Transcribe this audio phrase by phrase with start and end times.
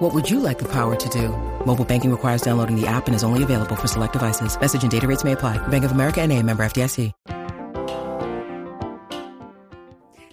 [0.00, 1.28] What would you like the power to do?
[1.66, 4.58] Mobile banking requires downloading the app and is only available for select devices.
[4.58, 5.58] Message and data rates may apply.
[5.68, 7.12] Bank of America and a member FDIC.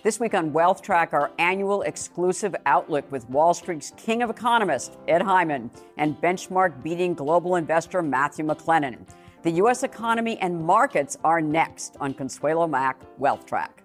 [0.04, 4.96] This week on Wealth Track, our annual exclusive outlook with Wall Street's king of economists,
[5.06, 9.06] Ed Hyman, and benchmark beating global investor Matthew McLennan.
[9.44, 9.84] The U.S.
[9.84, 13.84] economy and markets are next on Consuelo Mack Wealth Track.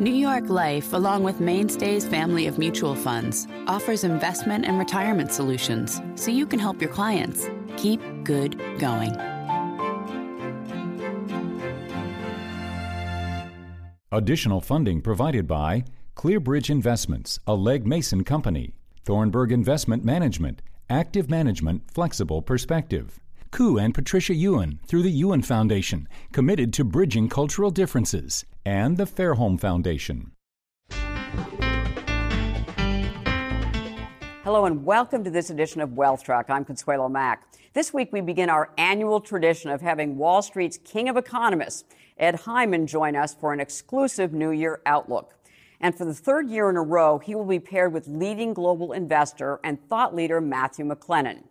[0.00, 6.00] New York Life, along with Mainstay's family of mutual funds, offers investment and retirement solutions
[6.14, 9.14] so you can help your clients keep good going.
[14.10, 15.84] Additional funding provided by
[16.16, 23.20] Clearbridge Investments, a Legg Mason company, Thornburg Investment Management, Active Management, Flexible Perspective.
[23.50, 29.04] Koo and Patricia Yuen through the Yuen Foundation, committed to bridging cultural differences, and the
[29.04, 30.32] Fairholme Foundation.
[34.44, 36.50] Hello and welcome to this edition of Wealth Track.
[36.50, 37.46] I'm Consuelo Mack.
[37.74, 41.84] This week we begin our annual tradition of having Wall Street's king of economists,
[42.18, 45.34] Ed Hyman, join us for an exclusive New Year outlook.
[45.80, 48.92] And for the third year in a row, he will be paired with leading global
[48.92, 51.44] investor and thought leader Matthew McLennan.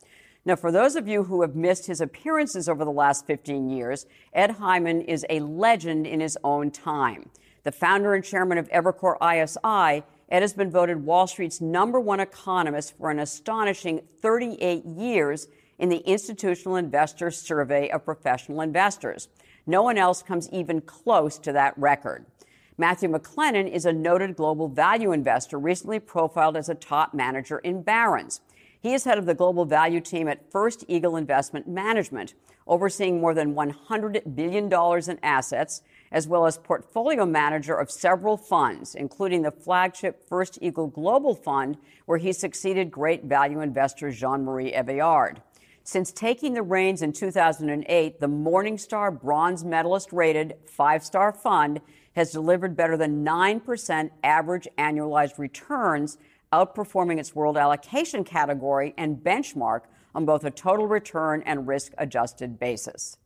[0.44, 4.08] Now, for those of you who have missed his appearances over the last 15 years,
[4.34, 7.30] Ed Hyman is a legend in his own time.
[7.64, 12.20] The founder and chairman of Evercore ISI, Ed has been voted Wall Street's number one
[12.20, 15.48] economist for an astonishing 38 years
[15.78, 19.28] in the Institutional Investor Survey of Professional Investors.
[19.68, 22.26] No one else comes even close to that record.
[22.80, 27.84] Matthew McLennan is a noted global value investor, recently profiled as a top manager in
[27.84, 28.42] Barron's.
[28.82, 32.34] He is head of the global value team at First Eagle Investment Management,
[32.66, 38.96] overseeing more than $100 billion in assets, as well as portfolio manager of several funds,
[38.96, 41.78] including the flagship First Eagle Global Fund,
[42.08, 45.38] where he succeeded great value investor Jean Marie Eveillard.
[45.84, 51.82] Since taking the reins in 2008, the Morningstar bronze medalist rated five star fund
[52.16, 56.18] has delivered better than 9% average annualized returns
[56.52, 59.82] outperforming its world allocation category and benchmark
[60.14, 63.18] on both a total return and risk adjusted basis.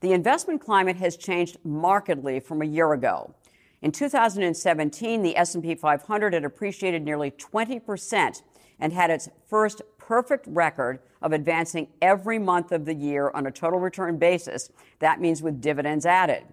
[0.00, 3.34] The investment climate has changed markedly from a year ago.
[3.80, 8.42] In 2017, the S&P 500 had appreciated nearly 20%
[8.80, 13.50] and had its first perfect record of advancing every month of the year on a
[13.50, 14.70] total return basis.
[14.98, 16.44] That means with dividends added.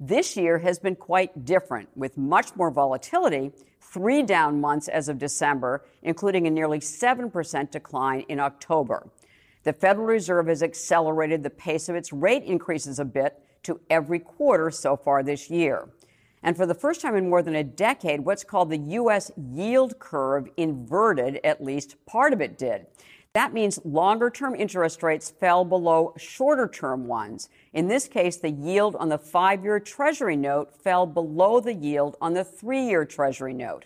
[0.00, 3.52] This year has been quite different with much more volatility
[3.92, 9.08] three down months as of December, including a nearly 7% decline in October.
[9.64, 14.20] The Federal Reserve has accelerated the pace of its rate increases a bit to every
[14.20, 15.88] quarter so far this year.
[16.42, 19.32] And for the first time in more than a decade, what's called the U.S.
[19.36, 22.86] yield curve inverted, at least part of it did.
[23.36, 27.50] That means longer term interest rates fell below shorter term ones.
[27.74, 32.16] In this case, the yield on the five year Treasury note fell below the yield
[32.18, 33.84] on the three year Treasury note.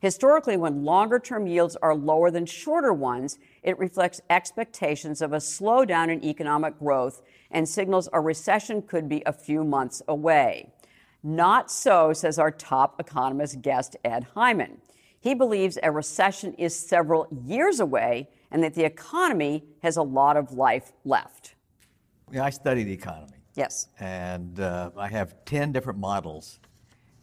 [0.00, 5.36] Historically, when longer term yields are lower than shorter ones, it reflects expectations of a
[5.36, 7.22] slowdown in economic growth
[7.52, 10.72] and signals a recession could be a few months away.
[11.22, 14.80] Not so, says our top economist guest, Ed Hyman.
[15.20, 20.36] He believes a recession is several years away and that the economy has a lot
[20.36, 21.54] of life left.
[22.32, 23.38] Yeah, I study the economy.
[23.54, 23.88] Yes.
[23.98, 26.60] And uh, I have 10 different models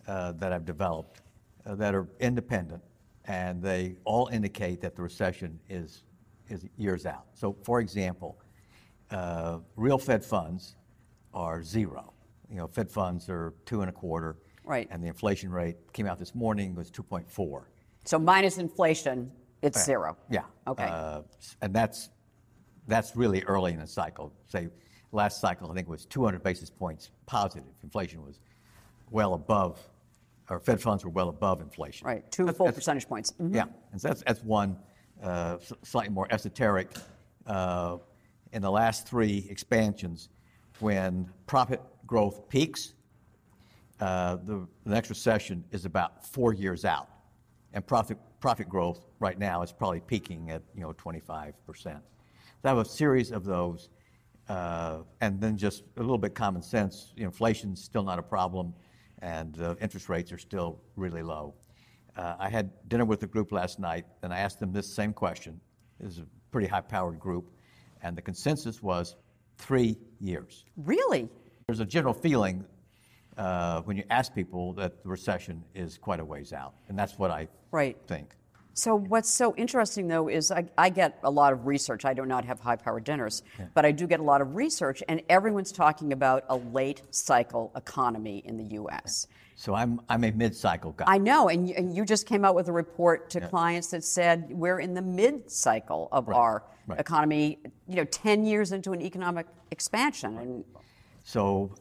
[0.07, 1.21] uh, that I've developed
[1.65, 2.83] uh, that are independent,
[3.25, 6.03] and they all indicate that the recession is,
[6.49, 7.25] is years out.
[7.33, 8.39] So, for example,
[9.11, 10.75] uh, real Fed funds
[11.33, 12.13] are zero.
[12.49, 14.37] You know, Fed funds are two and a quarter.
[14.63, 14.87] Right.
[14.91, 17.63] And the inflation rate came out this morning was 2.4.
[18.03, 19.31] So minus inflation,
[19.65, 19.83] it's Yeah.
[19.83, 20.17] zero.
[20.29, 20.43] Yeah.
[20.67, 20.85] Okay.
[20.89, 21.21] Uh,
[21.61, 22.09] and that's
[22.87, 24.31] that's really early in the cycle.
[24.47, 24.69] Say
[25.11, 27.67] last cycle, I think it was 200 basis points positive.
[27.83, 28.39] Inflation was
[29.09, 29.79] well above,
[30.49, 32.05] or Fed funds were well above inflation.
[32.05, 32.29] Right.
[32.31, 33.31] Two That's- full that's- percentage points.
[33.33, 33.55] Mhm.
[33.55, 33.65] Yeah.
[33.91, 34.77] And so that's that's one
[35.23, 36.91] uh, slightly more esoteric.
[37.47, 37.97] Uh,
[38.51, 40.29] in the last three expansions,
[40.79, 42.93] when profit growth peaks,
[43.99, 47.07] uh, the, the next recession is about four years out,
[47.73, 51.97] and profit profit growth right now is probably peaking at you know 25 percent.
[52.61, 53.89] So I have a series of those
[54.47, 57.11] uh, and then just a little bit common sense.
[57.17, 58.71] Inflation's still not a problem,
[59.23, 61.55] and uh, interest rates are still really low.
[62.15, 65.11] Uh, I had dinner with a group last night, and I asked them this same
[65.11, 65.59] question.
[65.99, 67.49] This is a pretty high-powered group,
[68.03, 69.15] and the consensus was
[69.57, 70.65] three years.
[70.77, 71.27] Really?
[71.65, 72.63] There's a general feeling
[73.37, 77.17] uh, when you ask people that the recession is quite a ways out, and that's
[77.17, 77.97] what I right.
[78.07, 78.35] think.
[78.77, 82.03] So what's so interesting though is I, I, get a lot of research.
[82.03, 83.67] I do not have high power dinners, yeah.
[83.73, 87.71] but I do get a lot of research, and everyone's talking about a late cycle
[87.77, 89.27] economy in the U.S.
[89.55, 91.05] So I'm I'm a mid cycle guy.
[91.07, 93.47] I know, and you, and you, just came out with a report to yeah.
[93.47, 96.35] clients that said we're in the mid cycle of right.
[96.35, 96.99] our right.
[96.99, 97.59] economy.
[97.87, 100.81] You know, ten years into an economic expansion, and so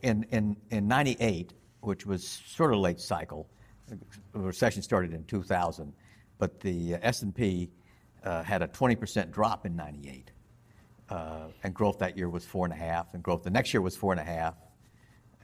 [0.02, 3.48] in in in '98, which was sort of late cycle,
[3.88, 3.98] the
[4.34, 5.92] recession started in 2000
[6.38, 7.70] but the uh, S&P
[8.24, 10.30] uh, had a 20% drop in 98.
[11.08, 13.82] Uh, and growth that year was four and a half, and growth the next year
[13.82, 14.54] was four and a half,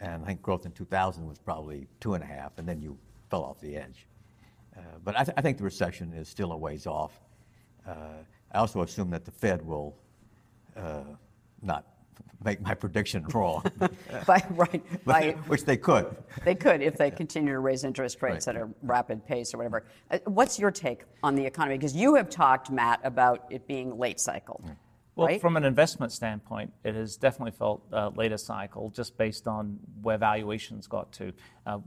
[0.00, 2.97] and I think growth in 2000 was probably two and a half, and then you
[3.31, 4.06] fell off the edge.
[5.05, 7.20] But I, th- I, think the recession is still a ways off.
[7.87, 8.25] I
[8.55, 9.94] also assume that the Fed will
[11.62, 11.87] not
[12.44, 13.62] make my prediction wrong.
[14.26, 14.82] by, right.
[15.04, 16.16] By, which they could.
[16.44, 18.56] They could if they continue to raise interest rates right.
[18.56, 19.84] at a rapid pace or whatever.
[20.10, 21.76] Uh, what's your take on the economy?
[21.76, 24.64] Because you have talked, Matt, about it being late cycle.
[25.16, 25.40] Well, right?
[25.40, 30.16] from an investment standpoint, it has definitely felt uh, later cycle just based on where
[30.16, 31.32] valuations got to.
[31.66, 31.78] Uh,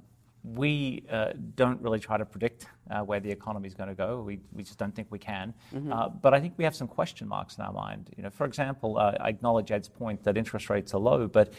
[0.43, 4.21] we uh, don't really try to predict uh, where the economy is going to go.
[4.21, 5.53] We, we just don't think we can.
[5.73, 5.93] Mm-hmm.
[5.93, 8.09] Uh, but I think we have some question marks in our mind.
[8.17, 11.53] You know, for example, uh, I acknowledge Ed's point that interest rates are low, but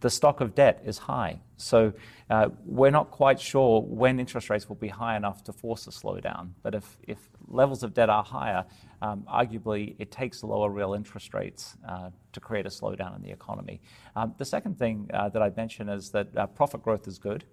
[0.00, 1.38] the stock of debt is high.
[1.58, 1.92] So
[2.30, 5.90] uh, we're not quite sure when interest rates will be high enough to force a
[5.90, 6.52] slowdown.
[6.62, 8.64] But if, if levels of debt are higher,
[9.02, 13.30] um, arguably it takes lower real interest rates uh, to create a slowdown in the
[13.30, 13.82] economy.
[14.16, 17.44] Um, the second thing that I'd mention is that profit growth is good.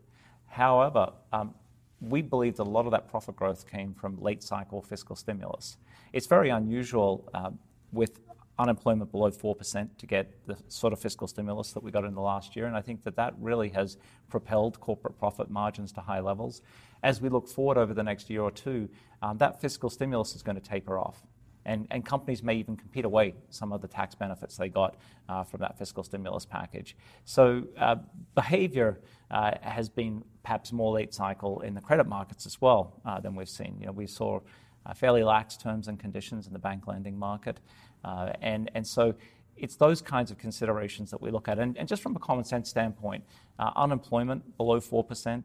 [0.48, 1.54] However, um,
[2.02, 5.78] we believe that a lot of that profit growth came from late cycle fiscal stimulus.
[6.14, 7.60] It's very unusual um,
[7.92, 8.20] with
[8.60, 12.22] unemployment below 4% to get the sort of fiscal stimulus that we got in the
[12.22, 12.66] last year.
[12.66, 13.98] And I think that that really has
[14.30, 16.62] propelled corporate profit margins to high levels.
[17.04, 18.90] As we look forward over the next year or two,
[19.22, 21.22] um, that fiscal stimulus is going to taper off.
[21.68, 24.96] And, and companies may even compete away some of the tax benefits they got
[25.28, 26.96] uh, from that fiscal stimulus package.
[27.26, 27.98] So uh,
[28.34, 33.20] behavior uh, has been perhaps more late cycle in the credit markets as well uh,
[33.20, 33.76] than we've seen.
[33.82, 34.40] You know, we saw
[34.86, 37.60] uh, fairly lax terms and conditions in the bank lending market.
[38.06, 39.14] Uh, and, and so
[39.58, 41.60] it's those kinds of considerations that we look at.
[41.60, 43.26] And, and just from a common sense standpoint,
[43.60, 45.44] unemployment below 4%,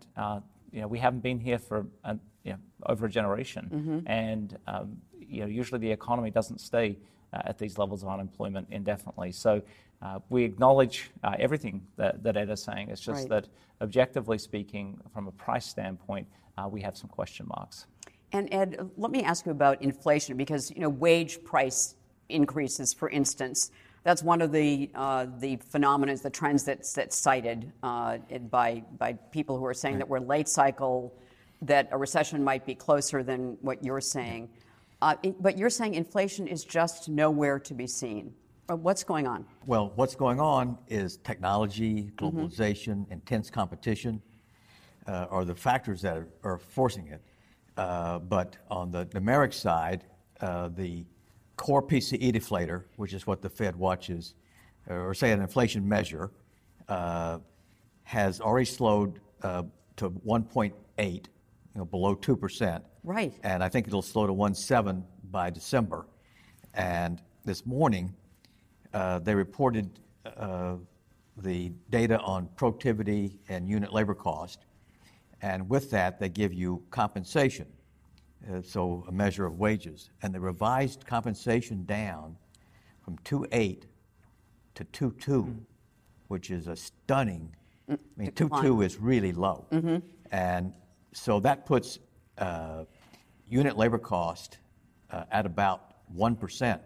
[0.71, 3.71] you know, we haven't been here for a, you know, over a generation.
[3.73, 4.09] Mm-hmm.
[4.09, 4.97] And um,
[5.33, 6.99] you know, usually the economy doesn't stay
[7.33, 9.33] uh, at these levels of unemployment indefinitely.
[9.33, 9.63] So
[10.03, 12.91] uh, we acknowledge uh, everything that, that Ed is saying.
[12.91, 13.43] It's just right.
[13.43, 13.49] that
[13.81, 16.27] objectively speaking, from a price standpoint,
[16.59, 17.87] uh, we have some question marks.
[18.33, 21.97] And Ed, let me ask you about inflation because you know wage price
[22.29, 23.71] increases, for instance.
[24.05, 28.19] That's one of the uh, the phenomena, the trends that's, that's cited uh,
[28.51, 31.15] by by people who are saying that we're late cycle,
[31.63, 34.49] that a recession might be closer than what you're saying.
[35.03, 38.33] Uh, but you're saying inflation is just nowhere to be seen.
[38.71, 39.45] Uh, what's going on?
[39.67, 42.25] Well, what's going on is technology, mm-hmm.
[42.25, 43.15] globalization, mm-hmm.
[43.15, 44.23] intense competition
[45.09, 47.21] uh, are the factors that are, are forcing it.
[47.77, 50.05] Uh, but on the numeric side,
[50.41, 51.05] uh, the
[51.57, 54.35] core PCE deflator, which is what the Fed watches,
[54.89, 56.31] or say an inflation measure,
[58.05, 61.23] has already slowed to 1.8, you
[61.75, 62.83] know, below 2%.
[63.05, 63.35] Right.
[63.43, 66.07] And I think it'll slow to 1.7 by December.
[66.75, 68.15] And this morning,
[68.95, 69.91] uh, they reported
[70.37, 70.77] uh,
[71.37, 74.67] the data on productivity and unit labor cost.
[75.41, 77.67] And with that, they give you compensation,
[78.51, 80.11] uh, so a measure of wages.
[80.23, 82.37] And they revised compensation down
[83.05, 83.83] from 2.8
[84.75, 85.51] to 2.2, mm-hmm.
[86.29, 87.55] which is a stunning.
[87.91, 89.67] I mean, 2.2 is really low.
[89.73, 89.97] Mm-hmm.
[90.31, 90.73] And
[91.13, 91.99] so that puts
[93.49, 94.59] unit labor cost
[95.11, 96.81] uh, at about 1%.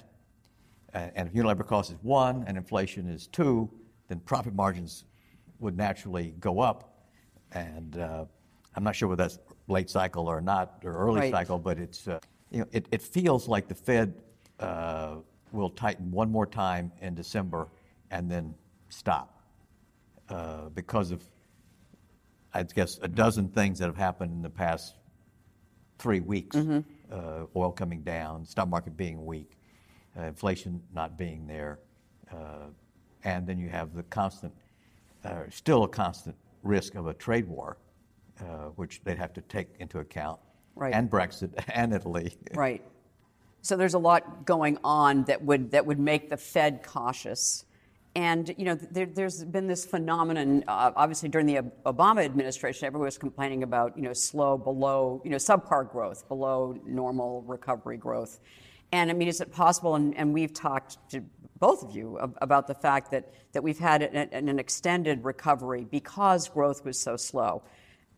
[0.92, 3.70] and if unit labor cost is 1 and inflation is 2,
[4.08, 5.04] then profit margins
[5.58, 7.06] would naturally go up.
[7.52, 8.24] And uh,
[8.74, 12.18] I'm not sure whether that's late cycle or not, or early cycle, but it's, uh,
[12.50, 14.14] you know, it, it feels like the Fed
[14.60, 15.16] uh,
[15.52, 17.68] will tighten one more time in December
[18.10, 18.54] and then
[18.88, 19.40] stop
[20.28, 21.22] uh, because of,
[22.54, 24.94] I guess, a dozen things that have happened in the past
[25.98, 26.56] three weeks.
[26.56, 26.80] Mm-hmm.
[27.10, 29.52] Uh, oil coming down, stock market being weak,
[30.18, 31.78] uh, inflation not being there,
[32.32, 32.66] uh,
[33.22, 34.52] and then you have the constant,
[35.24, 36.34] uh, still a constant
[36.64, 37.76] risk of a trade war,
[38.40, 40.40] uh, which they'd have to take into account,
[40.74, 40.92] Right.
[40.92, 42.34] and Brexit and Italy.
[42.54, 42.82] Right.
[43.62, 47.65] So there's a lot going on that would that would make the Fed cautious.
[48.16, 50.64] And you know, there, there's been this phenomenon.
[50.66, 55.30] Uh, obviously, during the Obama administration, everyone was complaining about you know slow, below you
[55.30, 58.40] know subpar growth, below normal recovery growth.
[58.90, 59.96] And I mean, is it possible?
[59.96, 61.22] And, and we've talked to
[61.58, 66.48] both of you about the fact that that we've had an, an extended recovery because
[66.48, 67.64] growth was so slow.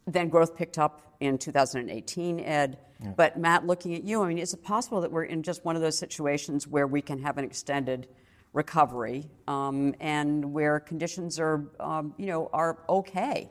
[0.07, 2.79] Then growth picked up in 2018, Ed.
[3.17, 5.75] But Matt, looking at you, I mean, is it possible that we're in just one
[5.75, 8.07] of those situations where we can have an extended
[8.53, 13.51] recovery um, and where conditions are, um, you know, are okay,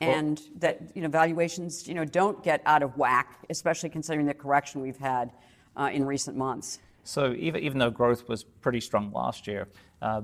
[0.00, 4.34] and that you know valuations, you know, don't get out of whack, especially considering the
[4.34, 5.32] correction we've had
[5.76, 6.78] uh, in recent months.
[7.04, 9.68] So even, even though growth was pretty strong last year,
[10.02, 10.22] uh,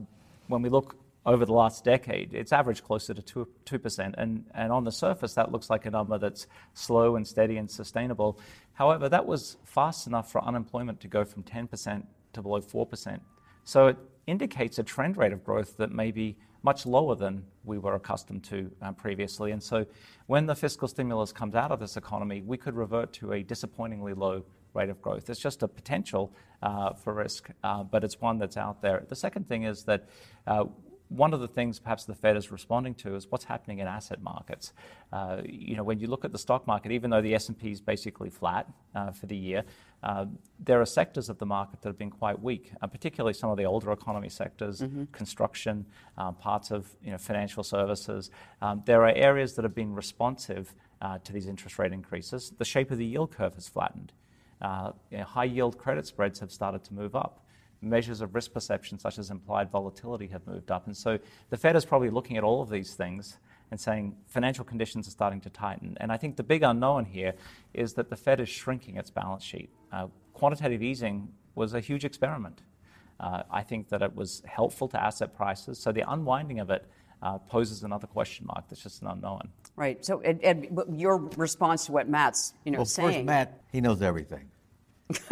[0.48, 4.14] when we look over the last decade, it's averaged closer to 2, 2%.
[4.18, 7.70] And, and on the surface, that looks like a number that's slow and steady and
[7.70, 8.38] sustainable.
[8.74, 12.04] However, that was fast enough for unemployment to go from 10%
[12.34, 13.20] to below 4%.
[13.64, 17.78] So it indicates a trend rate of growth that may be much lower than we
[17.78, 19.50] were accustomed to uh, previously.
[19.52, 19.84] And so
[20.26, 24.14] when the fiscal stimulus comes out of this economy, we could revert to a disappointingly
[24.14, 25.28] low rate of growth.
[25.28, 29.04] It's just a potential uh, for risk, uh, but it's one that's out there.
[29.08, 30.08] The second thing is that
[30.46, 30.64] uh,
[31.16, 34.22] one of the things perhaps the Fed is responding to is what's happening in asset
[34.22, 34.72] markets.
[35.12, 37.80] Uh, you know, when you look at the stock market, even though the S&P is
[37.80, 39.64] basically flat uh, for the year,
[40.02, 40.26] uh,
[40.58, 43.56] there are sectors of the market that have been quite weak, uh, particularly some of
[43.56, 45.86] the older economy sectors, construction,
[46.18, 48.30] uh, parts of you know, financial services.
[48.60, 52.52] Um, there are areas that have been responsive uh, to these interest rate increases.
[52.58, 54.12] The shape of the yield curve has flattened.
[54.60, 57.43] Uh, you know, high yield credit spreads have started to move up.
[57.84, 60.86] Measures of risk perception, such as implied volatility, have moved up.
[60.86, 61.18] And so
[61.50, 63.38] the Fed is probably looking at all of these things
[63.70, 65.96] and saying financial conditions are starting to tighten.
[66.00, 67.34] And I think the big unknown here
[67.72, 69.70] is that the Fed is shrinking its balance sheet.
[69.92, 72.62] Uh, quantitative easing was a huge experiment.
[73.20, 75.78] Uh, I think that it was helpful to asset prices.
[75.78, 76.86] So the unwinding of it
[77.22, 79.48] uh, poses another question mark that's just an unknown.
[79.76, 80.04] Right.
[80.04, 83.12] So, Ed, Ed, your response to what Matt's you know Well, saying.
[83.12, 84.50] first, Matt, he knows everything.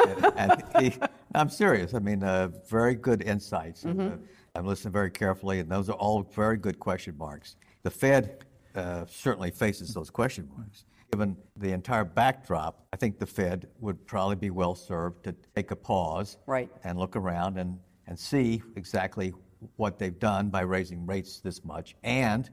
[0.07, 0.95] and, and he,
[1.35, 1.95] I'm serious.
[1.95, 3.85] I mean, uh, very good insights.
[3.85, 4.01] Mm-hmm.
[4.01, 4.11] uh,
[4.55, 7.57] I'm listening very carefully, and those are all very good question marks.
[7.83, 10.85] The Fed uh, certainly faces those question marks.
[11.11, 15.71] Given the entire backdrop, I think the Fed would probably be well served to take
[15.71, 16.71] a pause Right.
[16.85, 19.33] and look around and, and see exactly
[19.77, 22.51] what they've done by raising rates this much and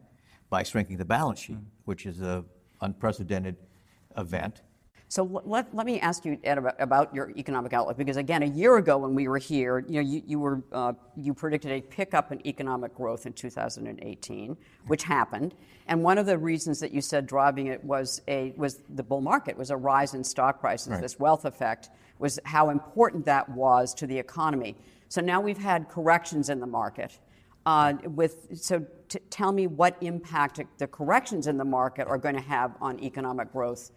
[0.49, 2.43] by shrinking the balance sheet, which is a
[2.81, 3.55] unprecedented
[4.17, 4.61] event.
[5.11, 8.45] So let, let me ask you, Ed, about, about your economic outlook, because again, a
[8.45, 11.81] year ago when we were here, you know, you, you were uh, you predicted a
[11.81, 15.55] pickup in economic growth in 2018, which happened,
[15.87, 19.21] and one of the reasons that you said driving it was a was the bull
[19.21, 21.01] market, was a rise in stock prices, Right.
[21.01, 21.89] this wealth effect,
[22.19, 24.75] was how important that was to the economy.
[25.07, 27.17] So now we've had corrections in the market.
[27.65, 32.35] Uh, with so, t- tell me what impact the corrections in the market are going
[32.35, 33.89] to have on economic growth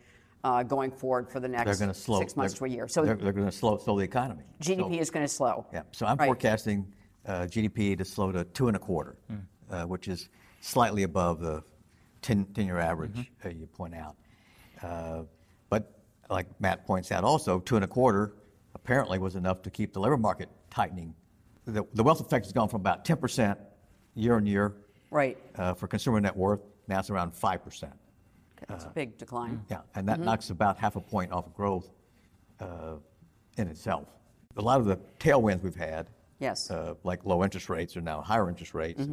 [0.43, 2.19] going forward for the They're next going to slow.
[2.21, 2.89] six months they're- to a year.
[2.89, 4.45] So they're, they're going to slow, slow the economy.
[4.61, 5.67] GDP So- is going to slow.
[5.73, 5.83] Yeah.
[5.93, 6.27] So I'm Right.
[6.27, 6.93] forecasting
[7.27, 9.17] uh, GDP to slow to two and a quarter,
[9.71, 10.29] uh, which is
[10.61, 11.63] slightly above the
[12.23, 14.17] 10, 10-year average uh, you point out.
[14.83, 15.23] Uh,
[15.71, 18.35] but like Matt points out, also two and a quarter
[18.75, 21.15] apparently was enough to keep the labor market tightening.
[21.67, 23.59] The, the wealth effect has gone from about 10 percent
[24.15, 24.75] year on year
[25.13, 25.39] Right.
[25.57, 26.61] uh, for consumer net worth.
[26.89, 27.93] Now it's around five percent.
[28.69, 29.63] That's a big decline.
[29.71, 31.91] Yeah, and that knocks about half a point off of growth
[32.61, 32.95] uh,
[33.59, 34.09] in itself.
[34.57, 36.71] A lot of the tailwinds we've had, Yes.
[36.71, 39.07] uh, like low interest rates are now higher interest rates.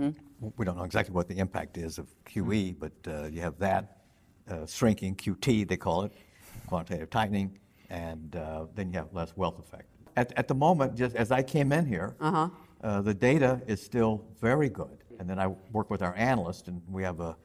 [0.58, 3.98] We don't know exactly what the impact is of QE, but uh, you have that
[4.50, 6.12] uh, shrinking, QT they call it,
[6.68, 7.58] quantitative tightening,
[7.90, 9.86] and uh, then you have less wealth effect.
[10.16, 12.16] At, at the moment, just as I came in here,
[12.82, 15.04] uh the data is still very good.
[15.20, 17.36] And then I work with our analyst, and we have a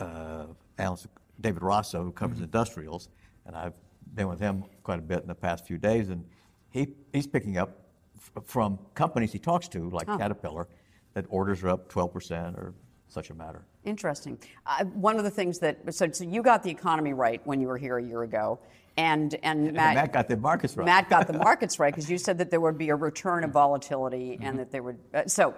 [0.00, 0.46] uh,
[0.78, 1.06] analyst,
[1.40, 3.08] David Raso, who covers industrials,
[3.46, 3.74] and I've
[4.14, 6.24] been with him quite a bit in the past few days, and
[6.70, 7.78] he, he's picking up
[8.16, 10.68] f- from companies he talks to, like Caterpillar,
[11.14, 12.74] that orders are up 12% or
[13.08, 13.64] such a matter.
[13.84, 14.38] Interesting.
[14.66, 17.68] Uh, one of the things that so, so you got the economy right when you
[17.68, 18.58] were here a year ago,
[18.96, 20.86] and and Matt, Matt got the markets right.
[20.86, 23.50] Matt got the markets right because you said that there would be a return of
[23.50, 24.98] volatility and that there would.
[25.12, 25.54] Uh, so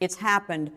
[0.00, 0.70] it's happened.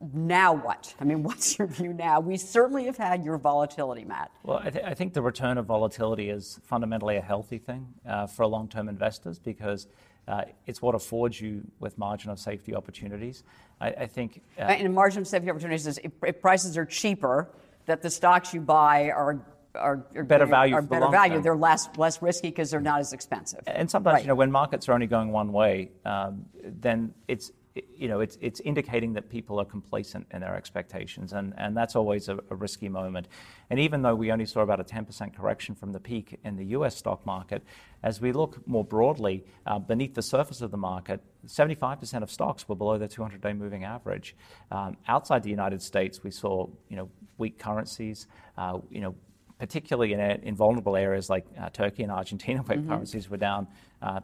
[0.00, 0.94] Now what?
[0.98, 2.20] I mean, what's your view now?
[2.20, 4.30] We certainly have had your volatility, Matt.
[4.42, 8.26] Well, I, th- I think the return of volatility is fundamentally a healthy thing uh,
[8.26, 9.86] for long term investors because
[10.26, 13.42] uh, it's what affords you with margin of safety opportunities.
[13.80, 14.42] I, I think.
[14.58, 17.50] Uh, and margin of safety opportunities is if, if prices are cheaper,
[17.86, 20.74] that the stocks you buy are are, are better value.
[20.74, 21.34] Are better the value.
[21.34, 21.42] Term.
[21.42, 23.60] They're less less risky because they're not as expensive.
[23.66, 24.22] And sometimes, right.
[24.22, 28.36] you know, when markets are only going one way, um, then it's you know, it's,
[28.40, 32.54] it's indicating that people are complacent in their expectations, and, and that's always a, a,
[32.56, 33.28] risky moment.
[33.70, 36.64] And even though we only saw about a 10% correction from the peak in the
[36.66, 37.62] US stock market,
[38.02, 42.68] as we look more broadly uh, beneath the surface of the market, 75% of stocks
[42.68, 44.34] were below their 200 day moving average.
[44.72, 47.08] Um, outside the United States, we saw you know,
[47.38, 48.26] weak currencies,
[48.58, 49.14] uh, you know,
[49.60, 52.88] particularly in, in vulnerable areas like uh, Turkey and Argentina, where mm-hmm.
[52.88, 53.68] currencies were down
[54.00, 54.20] uh,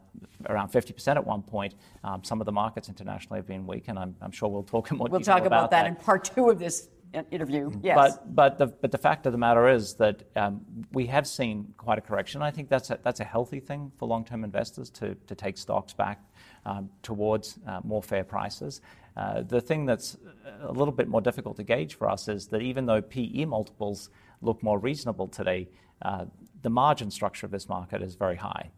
[0.49, 1.75] around 50% at one point.
[2.03, 4.91] Um, some of the markets internationally have been weak, and I'm, I'm sure we'll talk
[4.91, 6.89] in more we'll talk about, about that, that in part two of this
[7.31, 7.71] interview.
[7.83, 7.97] Yes.
[7.97, 10.63] But but the but the fact of the matter is that um,
[10.93, 12.43] we have seen quite a correction.
[12.43, 15.93] I think that's a, that's a healthy thing for long-term investors to to take stocks
[15.93, 16.21] back
[16.65, 18.81] um, towards uh, more fair prices.
[19.17, 20.17] Uh, the thing that's
[20.61, 24.11] a little bit more difficult to gauge for us is that even though PE multiples
[24.41, 25.69] look more reasonable today,
[26.03, 26.27] uh,
[26.63, 28.71] the margin structure of this market is very high.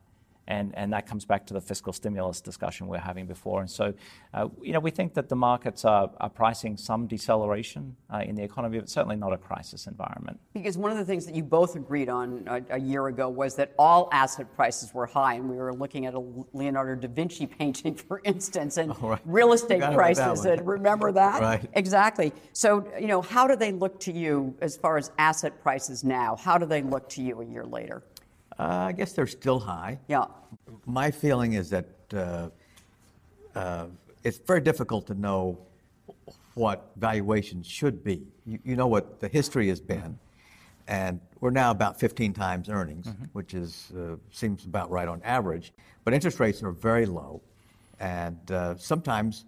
[0.49, 3.61] And, and that comes back to the fiscal stimulus discussion we are having before.
[3.61, 3.93] And so,
[4.33, 8.35] uh, you know, we think that the markets are, are pricing some deceleration uh, in
[8.35, 10.41] the economy, but certainly not a crisis environment.
[10.55, 13.57] Because one of the things that you both agreed on a, a year ago was
[13.57, 16.25] that all asset prices were high, and we were looking at a
[16.55, 19.21] Leonardo da Vinci painting, for instance, and oh, right.
[19.27, 20.47] real estate prices.
[20.47, 21.43] And remember that?
[21.43, 21.69] Right.
[21.75, 22.33] Exactly.
[22.55, 26.37] So, you know, how do they look to you as far as asset prices now?
[26.37, 28.03] How do they look to you a year later?
[28.59, 29.99] Uh, I guess they're still high.
[30.09, 30.25] Yeah.
[30.85, 32.49] My feeling is that uh,
[33.55, 33.87] uh,
[34.25, 35.59] it's very difficult to know
[36.55, 38.27] what valuations should be.
[38.45, 40.19] You, you, know what the history has been,
[40.89, 43.27] and we're now about 15 times earnings, mm-hmm.
[43.33, 45.73] which is uh, seems about right on average.
[46.05, 47.41] But interest rates are very low,
[48.01, 49.45] and uh, sometimes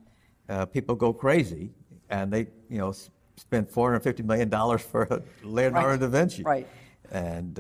[0.49, 1.71] uh, people go crazy,
[2.11, 2.95] and they you know
[3.37, 6.01] spend 450 million dollars for Leonardo right.
[6.01, 6.43] da Vinci.
[6.45, 6.69] Right.
[7.11, 7.59] And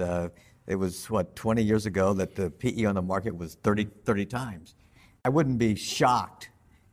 [0.71, 4.27] it was, what, 20 years ago that the PE on the market was 30, 30
[4.27, 4.77] times.
[5.25, 6.51] I wouldn't be shocked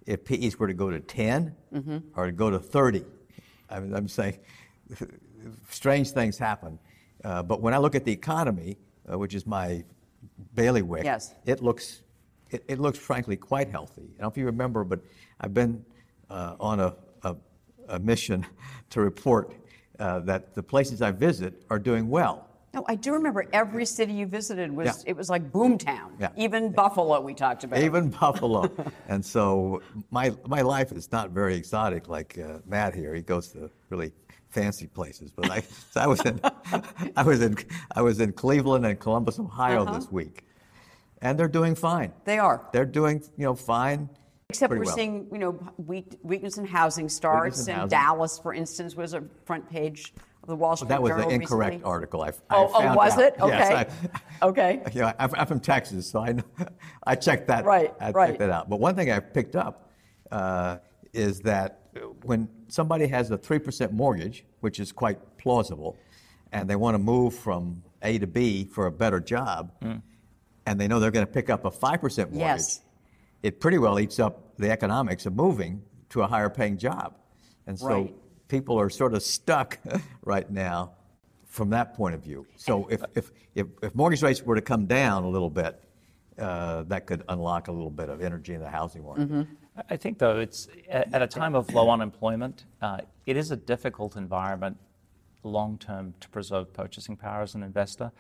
[0.07, 1.97] if PEs were to go to 10 mm-hmm.
[2.15, 3.05] or to go to 30.
[3.69, 4.39] I mean, I'm saying
[5.69, 6.79] strange things happen.
[7.23, 8.77] Uh, but when I look at the economy,
[9.11, 9.83] uh, which is my
[10.55, 11.35] bailiwick, yes.
[11.45, 12.01] it looks
[12.49, 14.03] it, it, looks frankly quite healthy.
[14.03, 15.01] I don't know if you remember, but
[15.41, 15.85] I've been
[16.29, 17.35] uh, on a, a,
[17.89, 18.45] a, mission
[18.91, 19.53] to report
[19.99, 22.46] uh, that the places I visit are doing well.
[22.73, 25.11] No, I do remember every city you visited was yeah.
[25.11, 26.11] it was like boomtown.
[26.19, 26.29] Yeah.
[26.35, 27.79] Even Buffalo we talked about.
[27.79, 28.69] Even Buffalo.
[29.07, 33.15] and so my my life is not very exotic like uh, Matt here.
[33.15, 34.11] He goes to really
[34.49, 35.31] fancy places.
[35.31, 36.39] But I, so I was in
[37.15, 37.57] I was in
[37.95, 39.93] I was in Cleveland and Columbus, Ohio uh-huh.
[39.93, 40.43] this week.
[41.21, 42.13] And they're doing fine.
[42.25, 42.69] They are.
[42.73, 44.07] They're doing, you know, fine.
[44.49, 44.95] Except we're well.
[44.95, 47.67] seeing, you know, weakness in housing starts.
[47.67, 50.13] In and Dallas, for instance, was a front page
[50.47, 51.91] the Wall Street well, that was Journal the incorrect recently?
[51.91, 52.21] article.
[52.23, 53.19] I, oh, I oh, was out.
[53.19, 53.35] it?
[53.39, 53.57] Okay.
[53.57, 53.93] Yes,
[54.41, 54.81] I, okay.
[54.93, 56.43] You know, I'm, I'm, from Texas, so I know,
[57.05, 57.65] I checked that.
[57.65, 57.93] Right.
[57.99, 58.27] I right.
[58.27, 58.69] checked that out.
[58.69, 59.91] But one thing I picked up
[60.31, 60.77] uh,
[61.13, 61.81] is that
[62.23, 65.97] when somebody has a three percent mortgage, which is quite plausible,
[66.53, 70.01] and they want to move from A to B for a better job, mm.
[70.65, 72.81] and they know they're going to pick up a five percent mortgage, yes.
[73.43, 77.15] it pretty well eats up the economics of moving to a higher paying job,
[77.67, 77.87] and so.
[77.87, 78.13] Right
[78.47, 79.77] people are sort of stuck
[80.23, 80.91] right now
[81.45, 82.45] from that point of view.
[82.55, 85.81] So if, if, if, if mortgage rates were to come down a little bit,
[86.37, 89.29] uh, that could unlock a little bit of energy in the housing market.
[89.29, 89.53] Mm-hmm.
[89.89, 94.15] I think, though, it's at a time of low unemployment, uh, it is a difficult
[94.15, 94.77] environment
[95.43, 98.11] long term to preserve purchasing power as an investor.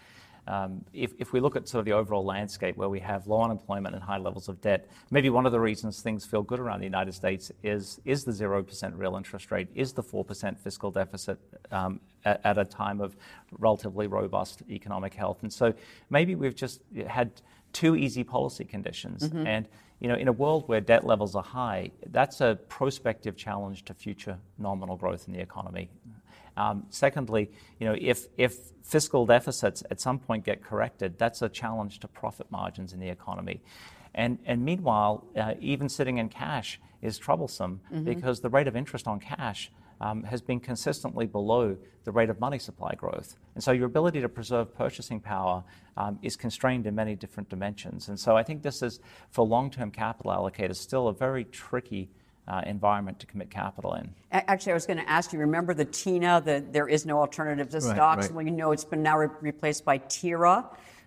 [0.47, 3.41] Um, if, if, we look at sort of the overall landscape where we have low
[3.41, 6.79] unemployment and high levels of debt, maybe one of the reasons things feel good around
[6.79, 11.37] the United States is, is the 0% real interest rate, is the 4% fiscal deficit
[11.71, 13.17] um, at, at, a time of
[13.59, 15.39] relatively robust economic health.
[15.41, 15.73] And so
[16.09, 17.31] maybe we've just had
[17.73, 19.23] two easy policy conditions.
[19.23, 19.47] Mm-hmm.
[19.47, 19.67] And
[19.99, 23.93] you know, in a world where debt levels are high, that's a prospective challenge to
[23.93, 25.89] future nominal growth in the economy.
[26.57, 31.49] Um, secondly, you know, if, if fiscal deficits at some point get corrected, that's a
[31.49, 33.61] challenge to profit margins in the economy.
[34.15, 38.03] And, and meanwhile, uh, even sitting in cash is troublesome mm-hmm.
[38.03, 42.39] because the rate of interest on cash um, has been consistently below the rate of
[42.39, 43.35] money supply growth.
[43.55, 45.63] And so your ability to preserve purchasing power
[45.95, 48.09] um, is constrained in many different dimensions.
[48.09, 52.09] And so I think this is, for long term capital allocators, still a very tricky
[52.47, 54.13] uh, environment to commit capital in.
[54.31, 55.39] Actually, I was going to ask you.
[55.39, 56.41] Remember the TINA?
[56.43, 58.25] The there is no alternative to right, stocks.
[58.27, 58.35] Right.
[58.35, 60.65] Well, you know it's been now re- replaced by TIRA.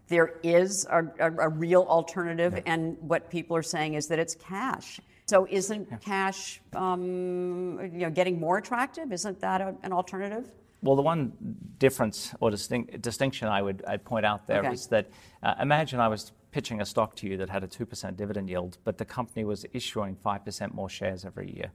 [0.09, 2.73] there is a, a, a real alternative, yeah.
[2.73, 5.01] and what people are saying is that it's cash.
[5.27, 5.97] So isn't yeah.
[5.99, 9.13] cash, um, you know, getting more attractive?
[9.13, 10.51] Isn't that a, an alternative?
[10.83, 11.33] Well, the one
[11.79, 14.73] difference or distinct, distinction I would I'd point out there okay.
[14.73, 15.11] is that
[15.43, 18.79] uh, imagine I was pitching a stock to you that had a 2% dividend yield,
[18.85, 21.71] but the company was issuing 5% more shares every year.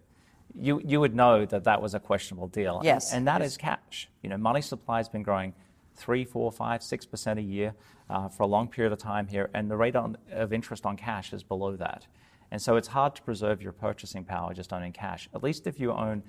[0.53, 2.81] You, you would know that that was a questionable deal.
[2.83, 3.11] Yes.
[3.11, 3.51] And, and that yes.
[3.51, 4.09] is cash.
[4.21, 5.53] You know, money supply has been growing
[5.95, 7.73] three, four, five, six percent a year
[8.09, 10.97] uh, for a long period of time here, and the rate on, of interest on
[10.97, 12.05] cash is below that.
[12.51, 15.27] And so it's hard to preserve your purchasing power just owning cash.
[15.33, 16.23] At least if you own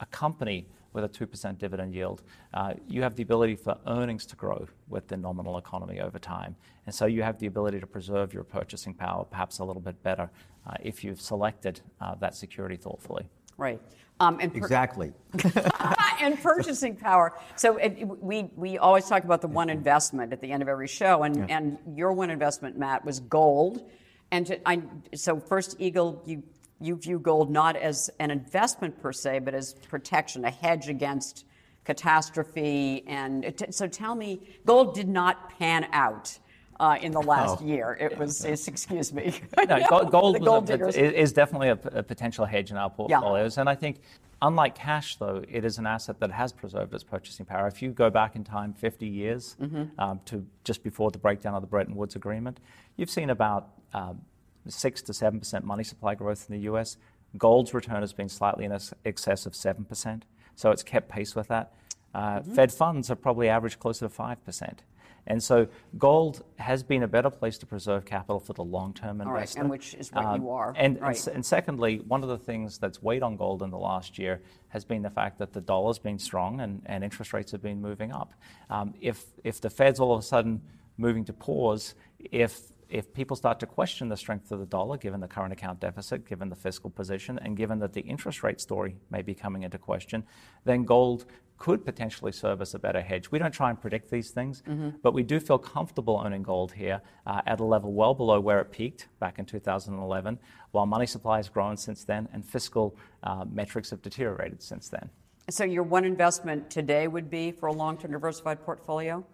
[0.00, 2.22] a company with a 2% dividend yield,
[2.54, 6.56] uh, you have the ability for earnings to grow with the nominal economy over time.
[6.86, 10.02] And so you have the ability to preserve your purchasing power perhaps a little bit
[10.02, 10.30] better
[10.66, 13.28] uh, if you've selected uh, that security thoughtfully.
[13.56, 13.80] Right.
[14.20, 15.12] Um, and per- exactly.
[16.20, 17.32] and purchasing power.
[17.56, 20.88] So it, we, we always talk about the one investment at the end of every
[20.88, 21.56] show, and, yeah.
[21.56, 23.88] and your one investment, Matt, was gold.
[24.30, 24.82] And to, I,
[25.14, 26.42] so First Eagle, you
[26.80, 31.44] you view gold not as an investment per se, but as protection, a hedge against
[31.84, 33.04] catastrophe.
[33.06, 36.38] And t- so tell me, gold did not pan out.
[36.78, 37.66] Uh, in the last oh.
[37.66, 38.42] year, it was.
[38.42, 39.34] excuse me.
[39.68, 43.60] no, gold, gold, gold a, is definitely a, a, potential hedge in our portfolios, yeah.
[43.60, 44.00] and I think,
[44.40, 47.66] unlike cash, though, it is an asset that has preserved its purchasing power.
[47.66, 50.00] If you go back in time 50 years mm-hmm.
[50.00, 52.60] um, to just before the breakdown of the Bretton Woods Agreement,
[52.96, 54.22] you've seen about um,
[54.68, 56.96] six to seven percent money supply growth in the U.S.
[57.36, 61.48] Gold's return has been slightly in excess of seven percent, so it's kept pace with
[61.48, 61.72] that.
[62.14, 62.54] Uh, mm-hmm.
[62.54, 64.82] Fed funds have probably averaged closer to five percent.
[65.26, 65.68] And so
[65.98, 69.28] gold has been a better place to preserve capital for the long-term investor.
[69.28, 70.74] All right, and which is what um, you are.
[70.76, 71.26] And, right.
[71.26, 74.40] and, and, secondly, one of the things that's weighed on gold in the last year
[74.68, 77.80] has been the fact that the dollar's been strong and, and interest rates have been
[77.80, 78.32] moving up.
[78.70, 80.62] Um, if, if the Fed's all of a sudden
[80.96, 82.60] moving to pause, if
[82.90, 86.28] if people start to question the strength of the dollar, given the current account deficit,
[86.28, 89.78] given the fiscal position, and given that the interest rate story may be coming into
[89.78, 90.24] question,
[90.64, 91.24] then gold
[91.56, 93.30] could potentially serve as a better hedge.
[93.30, 94.90] We don't try and predict these things, mm-hmm.
[95.02, 98.60] but we do feel comfortable owning gold here uh, at a level well below where
[98.60, 100.38] it peaked back in 2011,
[100.72, 105.10] while money supply has grown since then and fiscal uh, metrics have deteriorated since then.
[105.50, 109.24] So, your one investment today would be for a long term diversified portfolio?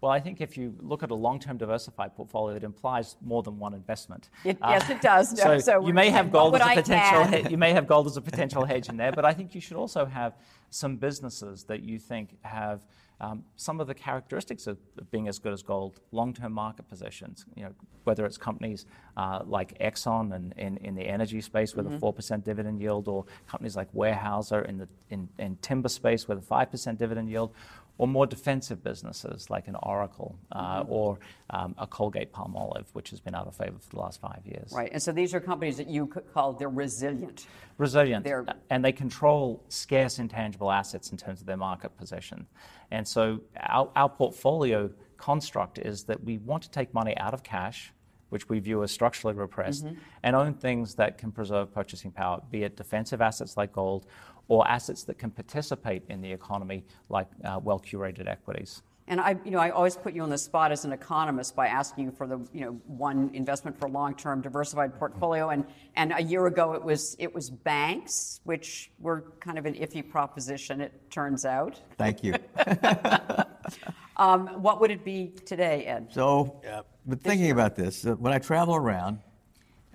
[0.00, 3.58] Well, I think if you look at a long-term diversified portfolio, it implies more than
[3.58, 4.30] one investment.
[4.44, 5.32] It, uh, yes, it does.
[5.34, 7.50] No, so, so, you may have gold as a potential.
[7.50, 9.76] You may have gold as a potential hedge in there, but I think you should
[9.76, 10.34] also have
[10.70, 12.80] some businesses that you think have
[13.20, 14.78] um, some of the characteristics of
[15.10, 17.44] being as good as gold, long-term market positions.
[17.54, 17.72] You know,
[18.04, 18.86] whether it's companies
[19.16, 21.96] uh, like Exxon and in, in the energy space with mm-hmm.
[21.96, 26.26] a four percent dividend yield, or companies like Weyerhaeuser in the in, in timber space
[26.26, 27.52] with a five percent dividend yield,
[28.00, 30.90] or more defensive businesses like an Oracle uh, mm-hmm.
[30.90, 31.18] or
[31.50, 34.72] um, a Colgate Palmolive, which has been out of favor for the last five years.
[34.74, 37.46] Right, and so these are companies that you could call they're resilient.
[37.76, 38.46] Resilient, they're...
[38.70, 42.46] and they control scarce intangible assets in terms of their market position.
[42.90, 47.42] And so our, our portfolio construct is that we want to take money out of
[47.42, 47.92] cash
[48.30, 49.98] which we view as structurally repressed, mm-hmm.
[50.22, 54.06] and own things that can preserve purchasing power, be it defensive assets like gold
[54.50, 58.82] or assets that can participate in the economy, like uh, well curated equities.
[59.06, 61.68] And I, you know, I always put you on the spot as an economist by
[61.68, 65.50] asking you for the, you know, one investment for a long-term diversified portfolio.
[65.50, 69.74] And and a year ago it was it was banks, which were kind of an
[69.74, 70.80] iffy proposition.
[70.80, 71.80] It turns out.
[71.96, 72.34] Thank you.
[74.16, 76.08] um, what would it be today, Ed?
[76.10, 79.20] So, uh, but thinking about this, uh, when I travel around,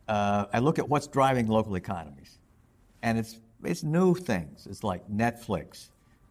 [0.08, 2.38] uh, I look at what's driving local economies,
[3.02, 4.68] and it's it's new things.
[4.70, 5.90] It's like Netflix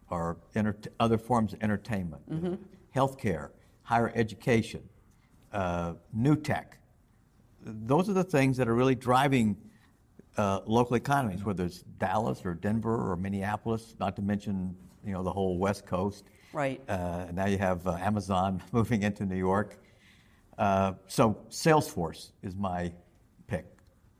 [0.09, 2.55] or enter- other forms of entertainment, mm-hmm.
[2.95, 3.49] healthcare,
[3.83, 4.81] higher education,
[5.51, 6.77] uh, new tech.
[7.61, 9.57] Those are the things that are really driving
[10.37, 15.23] uh, local economies, whether it's Dallas or Denver or Minneapolis, not to mention you know
[15.23, 16.25] the whole West Coast.
[16.51, 16.81] Right.
[16.89, 19.77] Uh, now you have uh, Amazon moving into New York.
[20.57, 22.91] Uh, so Salesforce is my
[23.47, 23.65] pick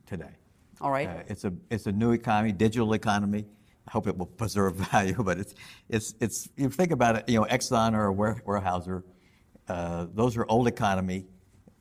[0.05, 0.35] today.
[0.81, 1.07] All right.
[1.09, 3.45] Uh, it's a it's a new economy, digital economy.
[3.87, 5.55] I hope it will preserve value, but it's
[5.89, 7.29] it's it's you think about it.
[7.29, 9.03] You know, Exxon or Weyerhaeuser,
[9.67, 11.25] uh, those are old economy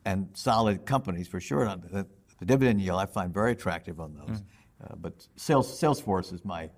[0.04, 1.64] and solid companies for sure.
[1.66, 2.06] The,
[2.38, 4.40] the dividend yield I find very attractive on those.
[4.40, 4.44] Mm.
[4.84, 6.68] Uh, but sales, Salesforce is my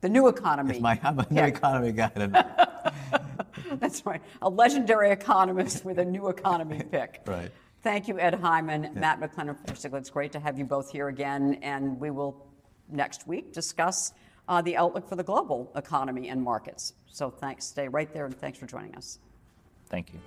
[0.00, 0.78] the new economy.
[0.78, 1.46] My, I'm a new yeah.
[1.46, 2.10] economy guy.
[3.72, 4.20] That's right.
[4.42, 7.22] A legendary economist with a new economy pick.
[7.26, 7.50] right.
[7.86, 8.90] Thank you, Ed Hyman, yeah.
[8.94, 12.44] Matt McLennan It's great to have you both here again, and we will
[12.88, 14.12] next week discuss
[14.48, 16.94] uh, the outlook for the global economy and markets.
[17.06, 17.64] So thanks.
[17.64, 19.20] Stay right there, and thanks for joining us.
[19.88, 20.18] Thank you.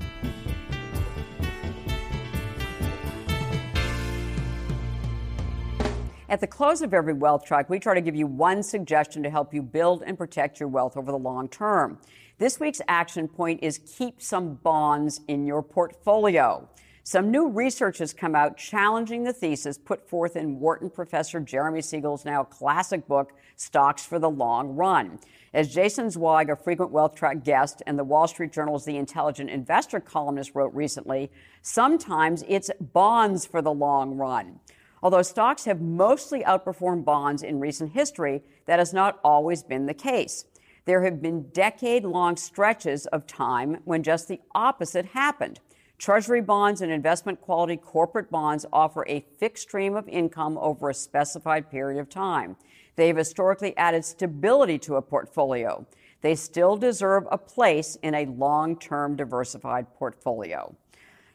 [6.30, 9.30] At the close of every wealth track, we try to give you one suggestion to
[9.30, 12.00] help you build and protect your wealth over the long term.
[12.38, 16.70] This week's action point is keep some bonds in your portfolio.
[17.04, 21.82] Some new research has come out challenging the thesis put forth in Wharton professor Jeremy
[21.82, 25.20] Siegel's now classic book, Stocks for the Long Run.
[25.54, 29.50] As Jason Zweig, a frequent Wealth Track guest and the Wall Street Journal's The Intelligent
[29.50, 31.32] Investor columnist, wrote recently,
[31.62, 34.60] sometimes it's bonds for the long run.
[35.02, 39.94] Although stocks have mostly outperformed bonds in recent history, that has not always been the
[39.94, 40.46] case.
[40.86, 45.60] There have been decade long stretches of time when just the opposite happened.
[46.00, 50.94] Treasury bonds and investment quality corporate bonds offer a fixed stream of income over a
[50.94, 52.56] specified period of time.
[52.96, 55.86] They have historically added stability to a portfolio.
[56.22, 60.74] They still deserve a place in a long term diversified portfolio.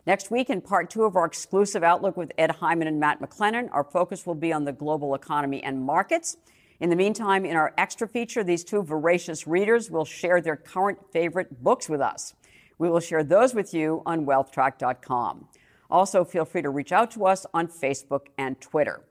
[0.06, 3.68] Next week, in part two of our exclusive outlook with Ed Hyman and Matt McLennan,
[3.70, 6.38] our focus will be on the global economy and markets.
[6.80, 10.98] In the meantime, in our extra feature, these two voracious readers will share their current
[11.12, 12.34] favorite books with us.
[12.78, 15.48] We will share those with you on wealthtrack.com.
[15.90, 19.02] Also, feel free to reach out to us on Facebook and Twitter.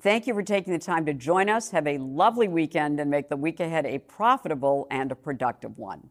[0.00, 1.70] Thank you for taking the time to join us.
[1.70, 6.10] Have a lovely weekend and make the week ahead a profitable and a productive one.